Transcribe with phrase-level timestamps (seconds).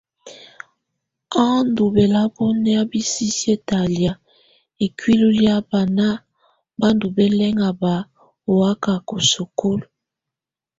[1.41, 4.13] A ndɔ̀ bɔlabɔnɛ̀á bi sisiǝ́ talɛa
[4.85, 6.07] ikuili ɔ lɛa bana
[6.79, 7.93] bá ndɔ̀ bɛlɛŋaba
[8.49, 9.85] ɔ́ wakaka í sukúlu.